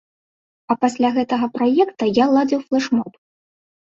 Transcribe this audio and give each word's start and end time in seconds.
А 0.73 0.77
пасля 0.85 1.09
гэтага 1.17 1.49
праекта 1.57 2.09
я 2.15 2.25
ладзіў 2.35 2.63
флэш-моб. 2.67 3.11